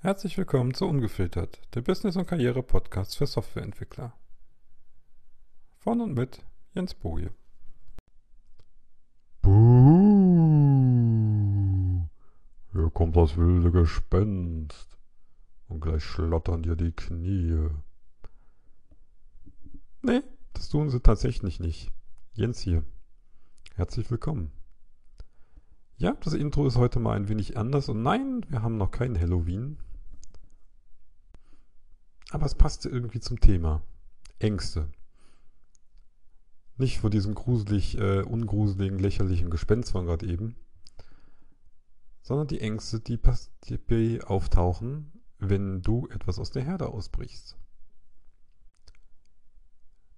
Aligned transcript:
Herzlich 0.00 0.38
willkommen 0.38 0.74
zu 0.74 0.86
Ungefiltert, 0.86 1.60
der 1.74 1.80
Business- 1.80 2.14
und 2.14 2.28
Karriere-Podcast 2.28 3.16
für 3.16 3.26
Softwareentwickler. 3.26 4.12
Von 5.78 6.00
und 6.00 6.14
mit 6.14 6.44
Jens 6.72 6.94
Boje. 6.94 7.32
Buh, 9.42 9.58
hier 12.70 12.90
kommt 12.90 13.16
das 13.16 13.36
wilde 13.36 13.72
Gespenst 13.72 14.96
und 15.66 15.80
gleich 15.80 16.04
schlottern 16.04 16.62
dir 16.62 16.76
die 16.76 16.92
Knie. 16.92 17.70
Nee, 20.02 20.22
das 20.52 20.68
tun 20.68 20.90
sie 20.90 21.00
tatsächlich 21.00 21.58
nicht. 21.58 21.90
Jens 22.34 22.60
hier. 22.60 22.84
Herzlich 23.74 24.08
willkommen. 24.12 24.52
Ja, 25.96 26.12
das 26.22 26.34
Intro 26.34 26.68
ist 26.68 26.76
heute 26.76 27.00
mal 27.00 27.16
ein 27.16 27.28
wenig 27.28 27.56
anders 27.56 27.88
und 27.88 28.04
nein, 28.04 28.46
wir 28.48 28.62
haben 28.62 28.76
noch 28.76 28.92
kein 28.92 29.18
Halloween. 29.18 29.78
Aber 32.30 32.46
es 32.46 32.54
passte 32.54 32.88
irgendwie 32.88 33.20
zum 33.20 33.40
Thema. 33.40 33.82
Ängste. 34.38 34.88
Nicht 36.76 37.00
vor 37.00 37.10
diesem 37.10 37.34
gruselig, 37.34 37.98
äh, 37.98 38.22
ungruseligen, 38.22 38.98
lächerlichen 38.98 39.50
Gespenst 39.50 39.92
von 39.92 40.06
gerade 40.06 40.26
eben, 40.26 40.54
sondern 42.22 42.46
die 42.46 42.60
Ängste, 42.60 43.00
die, 43.00 43.18
die 43.68 44.22
auftauchen, 44.22 45.12
wenn 45.38 45.82
du 45.82 46.06
etwas 46.08 46.38
aus 46.38 46.50
der 46.50 46.62
Herde 46.62 46.88
ausbrichst. 46.88 47.56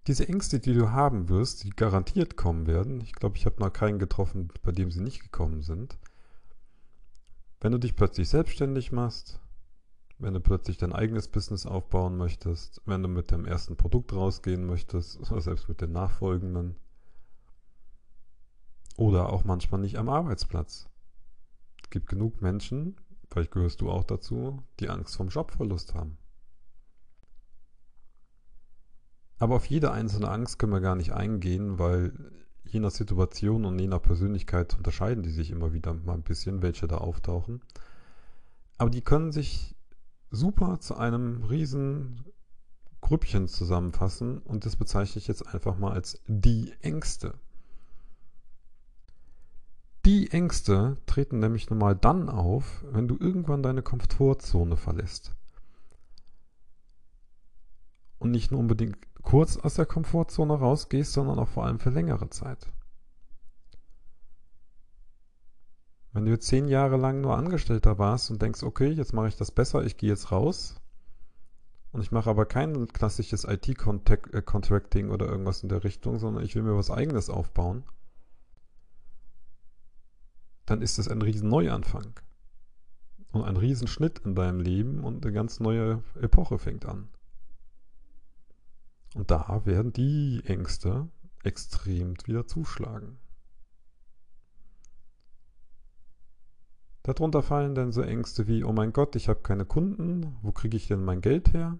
Diese 0.06 0.28
Ängste, 0.28 0.58
die 0.58 0.74
du 0.74 0.90
haben 0.90 1.28
wirst, 1.28 1.62
die 1.62 1.70
garantiert 1.70 2.36
kommen 2.36 2.66
werden, 2.66 3.00
ich 3.00 3.12
glaube, 3.12 3.36
ich 3.36 3.46
habe 3.46 3.60
noch 3.60 3.72
keinen 3.72 3.98
getroffen, 3.98 4.48
bei 4.62 4.72
dem 4.72 4.90
sie 4.90 5.00
nicht 5.00 5.22
gekommen 5.22 5.62
sind, 5.62 5.98
wenn 7.60 7.72
du 7.72 7.78
dich 7.78 7.94
plötzlich 7.94 8.28
selbstständig 8.28 8.92
machst, 8.92 9.40
wenn 10.20 10.34
du 10.34 10.40
plötzlich 10.40 10.76
dein 10.76 10.92
eigenes 10.92 11.28
Business 11.28 11.66
aufbauen 11.66 12.16
möchtest, 12.16 12.82
wenn 12.84 13.02
du 13.02 13.08
mit 13.08 13.30
dem 13.30 13.46
ersten 13.46 13.76
Produkt 13.76 14.12
rausgehen 14.12 14.66
möchtest, 14.66 15.18
oder 15.30 15.40
selbst 15.40 15.68
mit 15.68 15.80
den 15.80 15.92
nachfolgenden. 15.92 16.76
Oder 18.96 19.32
auch 19.32 19.44
manchmal 19.44 19.80
nicht 19.80 19.96
am 19.96 20.08
Arbeitsplatz. 20.08 20.88
Es 21.82 21.90
gibt 21.90 22.06
genug 22.06 22.42
Menschen, 22.42 22.96
vielleicht 23.30 23.50
gehörst 23.50 23.80
du 23.80 23.90
auch 23.90 24.04
dazu, 24.04 24.62
die 24.78 24.90
Angst 24.90 25.16
vom 25.16 25.28
Jobverlust 25.28 25.94
haben. 25.94 26.18
Aber 29.38 29.56
auf 29.56 29.64
jede 29.66 29.90
einzelne 29.90 30.28
Angst 30.28 30.58
können 30.58 30.72
wir 30.72 30.82
gar 30.82 30.96
nicht 30.96 31.14
eingehen, 31.14 31.78
weil 31.78 32.12
je 32.64 32.78
nach 32.78 32.90
Situation 32.90 33.64
und 33.64 33.78
je 33.78 33.86
nach 33.86 34.02
Persönlichkeit 34.02 34.76
unterscheiden 34.76 35.22
die 35.22 35.30
sich 35.30 35.50
immer 35.50 35.72
wieder 35.72 35.94
mal 35.94 36.14
ein 36.14 36.22
bisschen, 36.22 36.60
welche 36.60 36.86
da 36.86 36.98
auftauchen. 36.98 37.62
Aber 38.76 38.90
die 38.90 39.00
können 39.00 39.32
sich 39.32 39.74
super 40.30 40.80
zu 40.80 40.96
einem 40.96 41.42
riesen 41.44 42.24
Grüppchen 43.00 43.48
zusammenfassen 43.48 44.38
und 44.38 44.64
das 44.64 44.76
bezeichne 44.76 45.18
ich 45.18 45.28
jetzt 45.28 45.46
einfach 45.46 45.78
mal 45.78 45.92
als 45.92 46.20
die 46.26 46.72
Ängste. 46.80 47.34
Die 50.04 50.30
Ängste 50.30 50.96
treten 51.06 51.40
nämlich 51.40 51.68
normal 51.68 51.94
dann 51.94 52.28
auf, 52.28 52.84
wenn 52.90 53.08
du 53.08 53.16
irgendwann 53.18 53.62
deine 53.62 53.82
Komfortzone 53.82 54.76
verlässt. 54.76 55.34
Und 58.18 58.30
nicht 58.30 58.50
nur 58.50 58.60
unbedingt 58.60 58.96
kurz 59.22 59.56
aus 59.56 59.74
der 59.74 59.86
Komfortzone 59.86 60.54
rausgehst, 60.54 61.12
sondern 61.12 61.38
auch 61.38 61.48
vor 61.48 61.66
allem 61.66 61.78
für 61.78 61.90
längere 61.90 62.30
Zeit. 62.30 62.66
Wenn 66.12 66.24
du 66.24 66.38
zehn 66.38 66.66
Jahre 66.66 66.96
lang 66.96 67.20
nur 67.20 67.36
Angestellter 67.36 67.98
warst 67.98 68.30
und 68.30 68.42
denkst, 68.42 68.62
okay, 68.62 68.88
jetzt 68.88 69.12
mache 69.12 69.28
ich 69.28 69.36
das 69.36 69.52
besser, 69.52 69.84
ich 69.84 69.96
gehe 69.96 70.10
jetzt 70.10 70.32
raus 70.32 70.80
und 71.92 72.02
ich 72.02 72.10
mache 72.10 72.30
aber 72.30 72.46
kein 72.46 72.88
klassisches 72.88 73.44
IT-Contracting 73.44 75.08
äh, 75.08 75.10
oder 75.10 75.26
irgendwas 75.26 75.62
in 75.62 75.68
der 75.68 75.84
Richtung, 75.84 76.18
sondern 76.18 76.44
ich 76.44 76.54
will 76.56 76.62
mir 76.62 76.76
was 76.76 76.90
eigenes 76.90 77.30
aufbauen, 77.30 77.84
dann 80.66 80.82
ist 80.82 80.98
es 80.98 81.08
ein 81.08 81.22
riesen 81.22 81.48
Neuanfang 81.48 82.12
und 83.32 83.44
ein 83.44 83.56
riesen 83.56 83.86
Schnitt 83.86 84.20
in 84.20 84.34
deinem 84.34 84.60
Leben 84.60 85.04
und 85.04 85.24
eine 85.24 85.32
ganz 85.32 85.60
neue 85.60 86.02
Epoche 86.20 86.58
fängt 86.58 86.86
an. 86.86 87.08
Und 89.14 89.30
da 89.30 89.62
werden 89.64 89.92
die 89.92 90.42
Ängste 90.44 91.08
extrem 91.42 92.14
wieder 92.24 92.46
zuschlagen. 92.46 93.18
Darunter 97.10 97.42
fallen 97.42 97.74
dann 97.74 97.90
so 97.90 98.02
Ängste 98.02 98.46
wie, 98.46 98.62
oh 98.62 98.72
mein 98.72 98.92
Gott, 98.92 99.16
ich 99.16 99.28
habe 99.28 99.40
keine 99.40 99.64
Kunden, 99.64 100.36
wo 100.42 100.52
kriege 100.52 100.76
ich 100.76 100.86
denn 100.86 101.04
mein 101.04 101.20
Geld 101.20 101.52
her? 101.52 101.78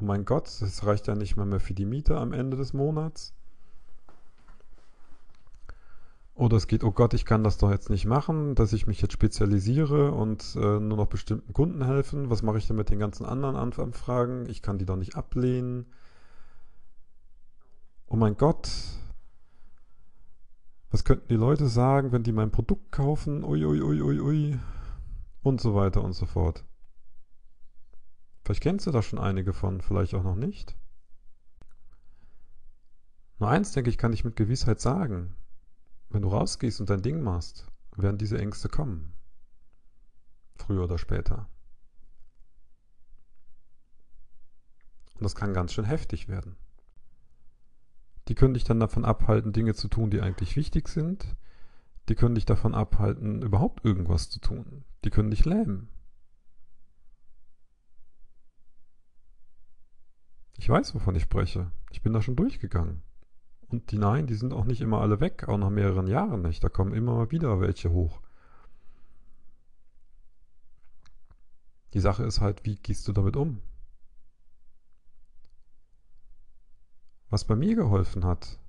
Oh 0.00 0.04
mein 0.04 0.24
Gott, 0.24 0.46
das 0.60 0.86
reicht 0.86 1.06
ja 1.06 1.14
nicht 1.14 1.36
mal 1.36 1.44
mehr 1.44 1.60
für 1.60 1.74
die 1.74 1.84
Miete 1.84 2.16
am 2.16 2.32
Ende 2.32 2.56
des 2.56 2.72
Monats. 2.72 3.34
Oder 6.34 6.56
es 6.56 6.66
geht, 6.66 6.82
oh 6.82 6.90
Gott, 6.90 7.14
ich 7.14 7.26
kann 7.26 7.44
das 7.44 7.58
doch 7.58 7.70
jetzt 7.70 7.90
nicht 7.90 8.06
machen, 8.06 8.54
dass 8.54 8.72
ich 8.72 8.86
mich 8.86 9.00
jetzt 9.00 9.12
spezialisiere 9.12 10.10
und 10.10 10.56
äh, 10.56 10.80
nur 10.80 10.96
noch 10.96 11.06
bestimmten 11.06 11.52
Kunden 11.52 11.84
helfen. 11.84 12.28
Was 12.30 12.42
mache 12.42 12.58
ich 12.58 12.66
denn 12.66 12.76
mit 12.76 12.90
den 12.90 12.98
ganzen 12.98 13.24
anderen 13.24 13.54
Anfragen? 13.54 14.48
Ich 14.48 14.62
kann 14.62 14.78
die 14.78 14.86
doch 14.86 14.96
nicht 14.96 15.16
ablehnen. 15.16 15.86
Oh 18.08 18.16
mein 18.16 18.36
Gott, 18.36 18.68
was 20.94 21.02
könnten 21.02 21.26
die 21.26 21.34
Leute 21.34 21.66
sagen, 21.66 22.12
wenn 22.12 22.22
die 22.22 22.30
mein 22.30 22.52
Produkt 22.52 22.92
kaufen? 22.92 23.42
Ui, 23.42 23.64
ui, 23.64 23.82
ui, 23.82 24.00
ui, 24.00 24.20
ui. 24.20 24.60
Und 25.42 25.60
so 25.60 25.74
weiter 25.74 26.04
und 26.04 26.12
so 26.12 26.24
fort. 26.24 26.64
Vielleicht 28.44 28.62
kennst 28.62 28.86
du 28.86 28.92
da 28.92 29.02
schon 29.02 29.18
einige 29.18 29.52
von, 29.52 29.80
vielleicht 29.80 30.14
auch 30.14 30.22
noch 30.22 30.36
nicht. 30.36 30.76
Nur 33.40 33.50
eins, 33.50 33.72
denke 33.72 33.90
ich, 33.90 33.98
kann 33.98 34.12
ich 34.12 34.24
mit 34.24 34.36
Gewissheit 34.36 34.80
sagen. 34.80 35.34
Wenn 36.10 36.22
du 36.22 36.28
rausgehst 36.28 36.78
und 36.78 36.88
dein 36.88 37.02
Ding 37.02 37.22
machst, 37.22 37.66
werden 37.96 38.16
diese 38.16 38.38
Ängste 38.38 38.68
kommen. 38.68 39.14
Früher 40.54 40.84
oder 40.84 40.98
später. 40.98 41.48
Und 45.16 45.24
das 45.24 45.34
kann 45.34 45.54
ganz 45.54 45.72
schön 45.72 45.86
heftig 45.86 46.28
werden. 46.28 46.54
Die 48.28 48.34
können 48.34 48.54
dich 48.54 48.64
dann 48.64 48.80
davon 48.80 49.04
abhalten, 49.04 49.52
Dinge 49.52 49.74
zu 49.74 49.88
tun, 49.88 50.10
die 50.10 50.20
eigentlich 50.20 50.56
wichtig 50.56 50.88
sind. 50.88 51.36
Die 52.08 52.14
können 52.14 52.34
dich 52.34 52.46
davon 52.46 52.74
abhalten, 52.74 53.42
überhaupt 53.42 53.84
irgendwas 53.84 54.30
zu 54.30 54.40
tun. 54.40 54.84
Die 55.04 55.10
können 55.10 55.30
dich 55.30 55.44
lähmen. 55.44 55.88
Ich 60.56 60.68
weiß, 60.68 60.94
wovon 60.94 61.14
ich 61.14 61.22
spreche. 61.22 61.70
Ich 61.90 62.02
bin 62.02 62.12
da 62.12 62.22
schon 62.22 62.36
durchgegangen. 62.36 63.02
Und 63.68 63.90
die 63.90 63.98
Nein, 63.98 64.26
die 64.26 64.34
sind 64.34 64.52
auch 64.52 64.64
nicht 64.64 64.80
immer 64.80 65.00
alle 65.00 65.20
weg, 65.20 65.48
auch 65.48 65.58
nach 65.58 65.70
mehreren 65.70 66.06
Jahren 66.06 66.42
nicht. 66.42 66.62
Da 66.62 66.68
kommen 66.68 66.94
immer 66.94 67.14
mal 67.14 67.30
wieder 67.30 67.60
welche 67.60 67.90
hoch. 67.90 68.20
Die 71.92 72.00
Sache 72.00 72.24
ist 72.24 72.40
halt, 72.40 72.64
wie 72.64 72.76
gehst 72.76 73.06
du 73.08 73.12
damit 73.12 73.36
um? 73.36 73.60
Was 77.34 77.44
bei 77.44 77.56
mir 77.56 77.74
geholfen 77.74 78.24
hat, 78.24 78.60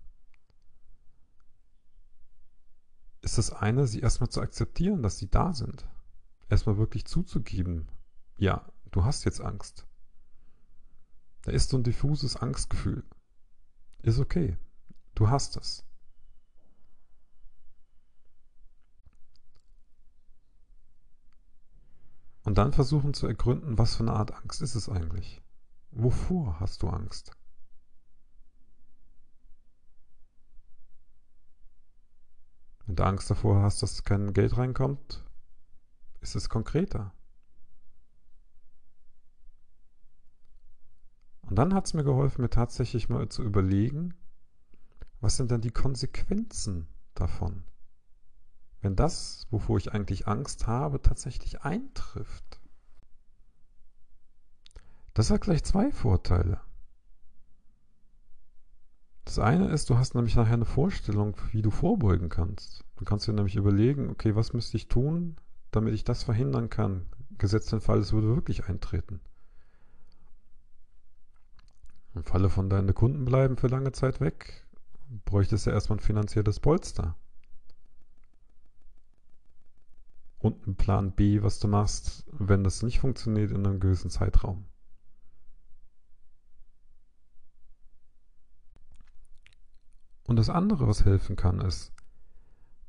ist 3.21 3.37
das 3.37 3.53
eine, 3.53 3.85
sie 3.85 3.99
erstmal 3.99 4.31
zu 4.31 4.41
akzeptieren, 4.41 5.03
dass 5.03 5.19
sie 5.19 5.29
da 5.29 5.53
sind. 5.53 5.87
Erstmal 6.49 6.75
wirklich 6.79 7.05
zuzugeben, 7.05 7.87
ja, 8.39 8.67
du 8.89 9.05
hast 9.05 9.23
jetzt 9.23 9.39
Angst. 9.39 9.85
Da 11.43 11.51
ist 11.51 11.69
so 11.69 11.77
ein 11.77 11.83
diffuses 11.83 12.37
Angstgefühl. 12.37 13.03
Ist 14.01 14.17
okay. 14.17 14.57
Du 15.13 15.29
hast 15.29 15.57
es. 15.57 15.85
Und 22.41 22.57
dann 22.57 22.73
versuchen 22.73 23.13
zu 23.13 23.27
ergründen, 23.27 23.77
was 23.77 23.93
für 23.93 24.01
eine 24.01 24.13
Art 24.13 24.33
Angst 24.33 24.63
ist 24.63 24.73
es 24.73 24.89
eigentlich? 24.89 25.43
Wovor 25.91 26.59
hast 26.59 26.81
du 26.81 26.89
Angst? 26.89 27.31
Wenn 32.85 32.95
du 32.95 33.03
Angst 33.03 33.29
davor 33.29 33.61
hast, 33.61 33.81
dass 33.81 34.03
kein 34.03 34.33
Geld 34.33 34.57
reinkommt, 34.57 35.23
ist 36.21 36.35
es 36.35 36.49
konkreter. 36.49 37.13
Und 41.41 41.55
dann 41.55 41.73
hat 41.73 41.85
es 41.85 41.93
mir 41.93 42.03
geholfen, 42.03 42.41
mir 42.41 42.49
tatsächlich 42.49 43.09
mal 43.09 43.29
zu 43.29 43.43
überlegen, 43.43 44.15
was 45.21 45.37
sind 45.37 45.51
denn 45.51 45.61
die 45.61 45.71
Konsequenzen 45.71 46.87
davon? 47.13 47.63
Wenn 48.81 48.95
das, 48.95 49.47
wovor 49.49 49.77
ich 49.77 49.93
eigentlich 49.93 50.27
Angst 50.27 50.67
habe, 50.67 51.01
tatsächlich 51.01 51.61
eintrifft. 51.61 52.61
Das 55.13 55.31
hat 55.31 55.41
gleich 55.41 55.63
zwei 55.63 55.91
Vorteile. 55.91 56.61
Das 59.35 59.43
eine 59.43 59.67
ist, 59.67 59.89
du 59.89 59.97
hast 59.97 60.15
nämlich 60.15 60.37
nachher 60.37 60.53
eine 60.53 60.63
Vorstellung, 60.63 61.35
wie 61.51 61.61
du 61.61 61.69
vorbeugen 61.69 62.29
kannst. 62.29 62.85
Du 62.95 63.03
kannst 63.03 63.27
dir 63.27 63.33
nämlich 63.33 63.57
überlegen, 63.57 64.09
okay, 64.09 64.33
was 64.33 64.53
müsste 64.53 64.77
ich 64.77 64.87
tun, 64.87 65.35
damit 65.71 65.93
ich 65.93 66.05
das 66.05 66.23
verhindern 66.23 66.69
kann? 66.69 67.05
gesetzt 67.37 67.73
den 67.73 67.81
Fall, 67.81 67.99
es 67.99 68.13
würde 68.13 68.33
wirklich 68.33 68.69
eintreten. 68.69 69.19
Im 72.13 72.23
Falle 72.23 72.49
von 72.49 72.69
deinen 72.69 72.93
Kunden 72.93 73.25
bleiben 73.25 73.57
für 73.57 73.67
lange 73.67 73.91
Zeit 73.91 74.21
weg, 74.21 74.65
bräuchtest 75.25 75.65
du 75.65 75.71
erstmal 75.71 75.97
ein 75.97 76.01
finanzielles 76.01 76.61
Polster. 76.61 77.17
Und 80.39 80.65
einen 80.65 80.77
Plan 80.77 81.11
B, 81.11 81.43
was 81.43 81.59
du 81.59 81.67
machst, 81.67 82.23
wenn 82.31 82.63
das 82.63 82.83
nicht 82.83 83.01
funktioniert 83.01 83.51
in 83.51 83.67
einem 83.67 83.81
gewissen 83.81 84.09
Zeitraum. 84.09 84.63
Und 90.25 90.37
das 90.37 90.49
andere, 90.49 90.87
was 90.87 91.05
helfen 91.05 91.35
kann, 91.35 91.61
ist, 91.61 91.93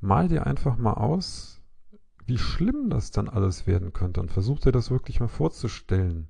mal 0.00 0.28
dir 0.28 0.46
einfach 0.46 0.76
mal 0.76 0.94
aus, 0.94 1.60
wie 2.24 2.38
schlimm 2.38 2.90
das 2.90 3.10
dann 3.10 3.28
alles 3.28 3.66
werden 3.66 3.92
könnte 3.92 4.20
und 4.20 4.32
versuch 4.32 4.58
dir 4.58 4.72
das 4.72 4.90
wirklich 4.90 5.20
mal 5.20 5.28
vorzustellen. 5.28 6.28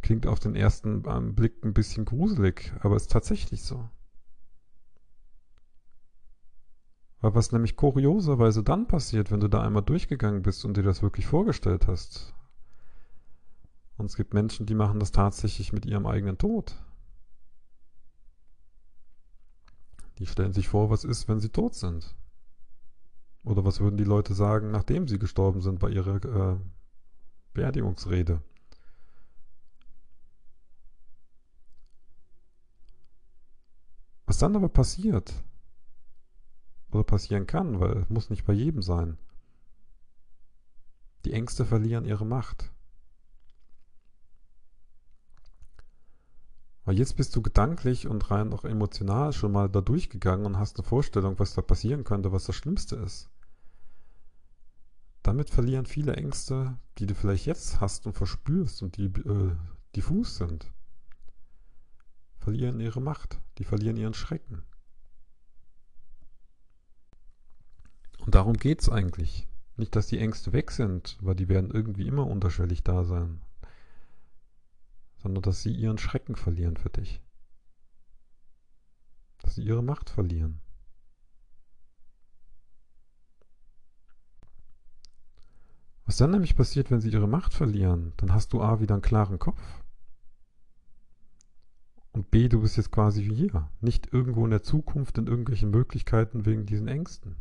Klingt 0.00 0.28
auf 0.28 0.38
den 0.38 0.54
ersten 0.54 1.02
Blick 1.34 1.64
ein 1.64 1.74
bisschen 1.74 2.04
gruselig, 2.04 2.72
aber 2.80 2.94
ist 2.94 3.10
tatsächlich 3.10 3.64
so. 3.64 3.88
Weil 7.20 7.34
was 7.34 7.50
nämlich 7.50 7.74
kurioserweise 7.74 8.62
dann 8.62 8.86
passiert, 8.86 9.32
wenn 9.32 9.40
du 9.40 9.48
da 9.48 9.62
einmal 9.62 9.82
durchgegangen 9.82 10.42
bist 10.42 10.64
und 10.64 10.76
dir 10.76 10.84
das 10.84 11.02
wirklich 11.02 11.26
vorgestellt 11.26 11.88
hast. 11.88 12.34
Und 13.96 14.06
es 14.06 14.16
gibt 14.16 14.34
Menschen, 14.34 14.66
die 14.66 14.74
machen 14.74 15.00
das 15.00 15.12
tatsächlich 15.12 15.72
mit 15.72 15.86
ihrem 15.86 16.06
eigenen 16.06 16.38
Tod. 16.38 16.76
Die 20.18 20.26
stellen 20.26 20.52
sich 20.52 20.68
vor, 20.68 20.90
was 20.90 21.04
ist, 21.04 21.28
wenn 21.28 21.40
sie 21.40 21.50
tot 21.50 21.74
sind. 21.74 22.14
Oder 23.44 23.64
was 23.64 23.80
würden 23.80 23.96
die 23.96 24.04
Leute 24.04 24.34
sagen, 24.34 24.70
nachdem 24.70 25.08
sie 25.08 25.18
gestorben 25.18 25.60
sind 25.60 25.78
bei 25.78 25.90
ihrer 25.90 26.24
äh, 26.24 26.58
Beerdigungsrede. 27.54 28.42
Was 34.26 34.38
dann 34.38 34.56
aber 34.56 34.68
passiert, 34.68 35.32
oder 36.90 37.04
passieren 37.04 37.46
kann, 37.46 37.80
weil 37.80 37.98
es 37.98 38.08
muss 38.08 38.30
nicht 38.30 38.44
bei 38.44 38.52
jedem 38.52 38.82
sein, 38.82 39.18
die 41.24 41.32
Ängste 41.32 41.64
verlieren 41.64 42.04
ihre 42.04 42.26
Macht. 42.26 42.72
Weil 46.86 46.98
jetzt 46.98 47.16
bist 47.16 47.34
du 47.34 47.42
gedanklich 47.42 48.06
und 48.06 48.30
rein 48.30 48.52
auch 48.52 48.64
emotional 48.64 49.32
schon 49.32 49.50
mal 49.50 49.68
da 49.68 49.80
durchgegangen 49.80 50.46
und 50.46 50.56
hast 50.56 50.78
eine 50.78 50.86
Vorstellung, 50.86 51.36
was 51.40 51.52
da 51.52 51.60
passieren 51.60 52.04
könnte, 52.04 52.30
was 52.30 52.44
das 52.44 52.54
Schlimmste 52.54 52.94
ist. 52.94 53.28
Damit 55.24 55.50
verlieren 55.50 55.86
viele 55.86 56.14
Ängste, 56.14 56.78
die 56.98 57.06
du 57.06 57.16
vielleicht 57.16 57.44
jetzt 57.44 57.80
hast 57.80 58.06
und 58.06 58.12
verspürst 58.12 58.84
und 58.84 58.96
die 58.96 59.06
äh, 59.06 59.56
diffus 59.96 60.36
sind, 60.36 60.72
verlieren 62.38 62.78
ihre 62.78 63.00
Macht, 63.00 63.40
die 63.58 63.64
verlieren 63.64 63.96
ihren 63.96 64.14
Schrecken. 64.14 64.62
Und 68.20 68.36
darum 68.36 68.54
geht 68.54 68.82
es 68.82 68.88
eigentlich. 68.88 69.48
Nicht, 69.76 69.96
dass 69.96 70.06
die 70.06 70.20
Ängste 70.20 70.52
weg 70.52 70.70
sind, 70.70 71.18
weil 71.20 71.34
die 71.34 71.48
werden 71.48 71.72
irgendwie 71.72 72.06
immer 72.06 72.28
unterschwellig 72.28 72.84
da 72.84 73.02
sein 73.02 73.40
sondern 75.26 75.42
dass 75.42 75.60
sie 75.60 75.72
ihren 75.72 75.98
Schrecken 75.98 76.36
verlieren 76.36 76.76
für 76.76 76.88
dich. 76.88 77.20
Dass 79.38 79.56
sie 79.56 79.64
ihre 79.64 79.82
Macht 79.82 80.08
verlieren. 80.08 80.60
Was 86.04 86.18
dann 86.18 86.30
nämlich 86.30 86.54
passiert, 86.54 86.92
wenn 86.92 87.00
sie 87.00 87.10
ihre 87.10 87.26
Macht 87.26 87.54
verlieren, 87.54 88.12
dann 88.18 88.32
hast 88.32 88.52
du 88.52 88.62
A 88.62 88.78
wieder 88.78 88.94
einen 88.94 89.02
klaren 89.02 89.40
Kopf. 89.40 89.60
Und 92.12 92.30
B, 92.30 92.48
du 92.48 92.60
bist 92.60 92.76
jetzt 92.76 92.92
quasi 92.92 93.24
wie 93.24 93.34
hier, 93.34 93.68
nicht 93.80 94.12
irgendwo 94.12 94.44
in 94.44 94.52
der 94.52 94.62
Zukunft 94.62 95.18
in 95.18 95.26
irgendwelchen 95.26 95.70
Möglichkeiten 95.70 96.46
wegen 96.46 96.66
diesen 96.66 96.86
Ängsten. 96.86 97.34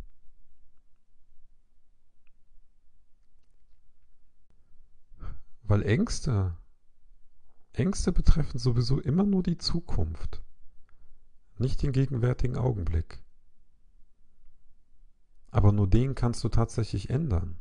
Weil 5.62 5.84
Ängste 5.84 6.58
Ängste 7.76 8.12
betreffen 8.12 8.60
sowieso 8.60 9.00
immer 9.00 9.24
nur 9.24 9.44
die 9.44 9.58
Zukunft, 9.58 10.42
nicht 11.58 11.82
den 11.82 11.92
gegenwärtigen 11.92 12.58
Augenblick. 12.58 13.24
Aber 15.52 15.72
nur 15.72 15.90
den 15.90 16.16
kannst 16.16 16.44
du 16.44 16.50
tatsächlich 16.50 17.10
ändern. 17.10 17.58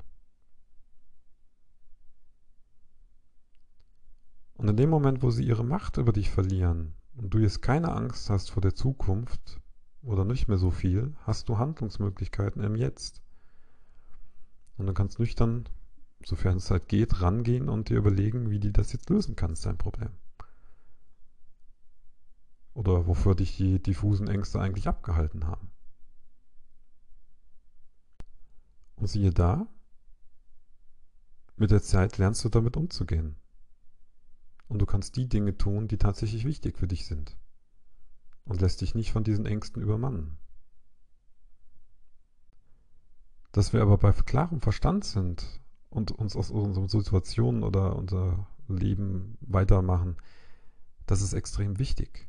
Und 4.54 4.68
in 4.68 4.76
dem 4.76 4.90
Moment, 4.90 5.22
wo 5.22 5.30
sie 5.30 5.44
ihre 5.44 5.64
Macht 5.64 5.96
über 5.96 6.12
dich 6.12 6.30
verlieren 6.30 6.94
und 7.16 7.30
du 7.34 7.38
jetzt 7.38 7.60
keine 7.62 7.92
Angst 7.92 8.30
hast 8.30 8.50
vor 8.50 8.60
der 8.60 8.74
Zukunft 8.74 9.60
oder 10.02 10.24
nicht 10.24 10.48
mehr 10.48 10.58
so 10.58 10.70
viel, 10.70 11.14
hast 11.22 11.48
du 11.48 11.58
Handlungsmöglichkeiten 11.58 12.62
im 12.62 12.74
Jetzt. 12.74 13.22
Und 14.76 14.86
du 14.86 14.94
kannst 14.94 15.18
nüchtern 15.18 15.68
sofern 16.24 16.56
es 16.56 16.70
halt 16.70 16.88
geht, 16.88 17.20
rangehen 17.20 17.68
und 17.68 17.88
dir 17.88 17.98
überlegen, 17.98 18.50
wie 18.50 18.60
du 18.60 18.72
das 18.72 18.92
jetzt 18.92 19.10
lösen 19.10 19.36
kannst, 19.36 19.66
dein 19.66 19.78
Problem. 19.78 20.10
Oder 22.72 23.06
wofür 23.06 23.34
dich 23.34 23.56
die 23.56 23.80
diffusen 23.80 24.28
Ängste 24.28 24.60
eigentlich 24.60 24.88
abgehalten 24.88 25.46
haben. 25.46 25.70
Und 28.96 29.06
siehe 29.08 29.30
da, 29.30 29.66
mit 31.56 31.70
der 31.70 31.82
Zeit 31.82 32.18
lernst 32.18 32.44
du 32.44 32.48
damit 32.48 32.76
umzugehen. 32.76 33.36
Und 34.66 34.80
du 34.80 34.86
kannst 34.86 35.16
die 35.16 35.28
Dinge 35.28 35.56
tun, 35.56 35.88
die 35.88 35.98
tatsächlich 35.98 36.44
wichtig 36.44 36.78
für 36.78 36.88
dich 36.88 37.06
sind. 37.06 37.36
Und 38.44 38.60
lässt 38.60 38.80
dich 38.80 38.94
nicht 38.94 39.12
von 39.12 39.24
diesen 39.24 39.46
Ängsten 39.46 39.82
übermannen. 39.82 40.38
Dass 43.52 43.72
wir 43.72 43.82
aber 43.82 43.98
bei 43.98 44.12
klarem 44.12 44.60
Verstand 44.60 45.04
sind 45.04 45.60
und 45.94 46.10
uns 46.10 46.36
aus 46.36 46.50
unseren 46.50 46.88
Situationen 46.88 47.62
oder 47.62 47.96
unser 47.96 48.46
Leben 48.68 49.38
weitermachen, 49.40 50.16
das 51.06 51.22
ist 51.22 51.32
extrem 51.32 51.78
wichtig. 51.78 52.28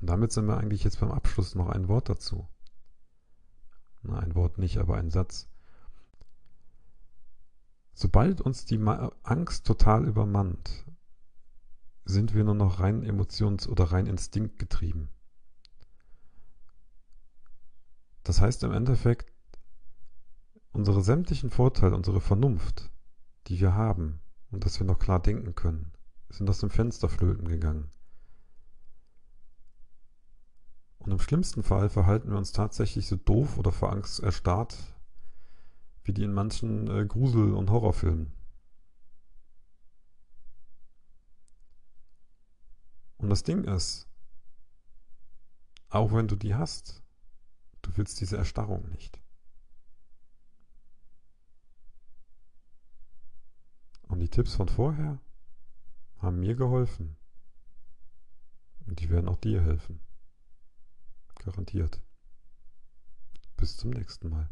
Und 0.00 0.08
damit 0.08 0.32
sind 0.32 0.46
wir 0.46 0.58
eigentlich 0.58 0.84
jetzt 0.84 1.00
beim 1.00 1.12
Abschluss 1.12 1.54
noch 1.54 1.68
ein 1.68 1.88
Wort 1.88 2.08
dazu. 2.08 2.48
Na, 4.02 4.18
ein 4.18 4.34
Wort 4.34 4.58
nicht, 4.58 4.78
aber 4.78 4.96
ein 4.96 5.10
Satz. 5.10 5.48
Sobald 7.94 8.40
uns 8.40 8.64
die 8.64 8.78
Angst 9.22 9.66
total 9.66 10.06
übermannt, 10.06 10.84
sind 12.04 12.34
wir 12.34 12.44
nur 12.44 12.54
noch 12.54 12.80
rein 12.80 13.02
emotions- 13.02 13.68
oder 13.68 13.84
rein 13.84 14.06
instinktgetrieben. 14.06 15.08
Das 18.24 18.40
heißt 18.40 18.62
im 18.64 18.72
Endeffekt, 18.72 19.33
unsere 20.74 21.02
sämtlichen 21.02 21.50
Vorteile, 21.50 21.94
unsere 21.94 22.20
Vernunft, 22.20 22.90
die 23.46 23.60
wir 23.60 23.74
haben 23.74 24.20
und 24.50 24.64
dass 24.64 24.80
wir 24.80 24.86
noch 24.86 24.98
klar 24.98 25.22
denken 25.22 25.54
können, 25.54 25.92
sind 26.28 26.50
aus 26.50 26.58
dem 26.58 26.70
Fenster 26.70 27.08
flöten 27.08 27.48
gegangen. 27.48 27.90
Und 30.98 31.12
im 31.12 31.20
schlimmsten 31.20 31.62
Fall 31.62 31.88
verhalten 31.88 32.30
wir 32.30 32.38
uns 32.38 32.52
tatsächlich 32.52 33.06
so 33.06 33.16
doof 33.16 33.56
oder 33.56 33.70
vor 33.70 33.92
Angst 33.92 34.20
erstarrt, 34.20 34.76
wie 36.02 36.12
die 36.12 36.24
in 36.24 36.32
manchen 36.32 36.88
äh, 36.88 37.06
Grusel- 37.06 37.54
und 37.54 37.70
Horrorfilmen. 37.70 38.32
Und 43.18 43.30
das 43.30 43.44
Ding 43.44 43.64
ist, 43.64 44.08
auch 45.88 46.12
wenn 46.12 46.26
du 46.26 46.36
die 46.36 46.54
hast, 46.54 47.02
du 47.82 47.96
willst 47.96 48.20
diese 48.20 48.36
Erstarrung 48.36 48.88
nicht. 48.90 49.20
Und 54.08 54.20
die 54.20 54.23
Tipps 54.34 54.56
von 54.56 54.68
vorher 54.68 55.20
haben 56.18 56.40
mir 56.40 56.56
geholfen. 56.56 57.16
Und 58.84 58.98
die 58.98 59.08
werden 59.08 59.28
auch 59.28 59.36
dir 59.36 59.62
helfen. 59.62 60.00
Garantiert. 61.36 62.02
Bis 63.56 63.76
zum 63.76 63.90
nächsten 63.90 64.30
Mal. 64.30 64.50